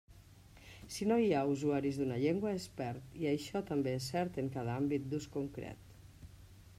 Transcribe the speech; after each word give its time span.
Si 0.95 1.05
no 1.11 1.17
hi 1.23 1.27
ha 1.33 1.41
usuaris 1.49 1.99
d'una 2.01 2.17
llengua, 2.23 2.55
es 2.61 2.65
perd, 2.81 3.05
i 3.25 3.29
això 3.33 3.63
també 3.73 3.95
és 3.99 4.09
cert 4.15 4.43
en 4.45 4.49
cada 4.59 4.73
àmbit 4.81 5.09
d'ús 5.13 5.29
concret. 5.37 5.97